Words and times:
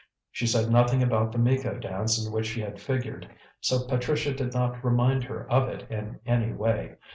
She 0.31 0.47
said 0.47 0.71
nothing 0.71 1.03
about 1.03 1.31
the 1.31 1.37
Miko 1.37 1.77
dance 1.77 2.25
in 2.25 2.33
which 2.33 2.47
she 2.47 2.61
had 2.61 2.81
figured, 2.81 3.29
so 3.59 3.85
Patricia 3.87 4.33
did 4.33 4.51
not 4.51 4.83
remind 4.83 5.25
her 5.25 5.47
of 5.51 5.69
it 5.69 5.85
in 5.91 6.19
any 6.25 6.53
way. 6.53 6.95